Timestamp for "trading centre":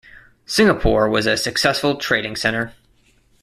1.97-2.73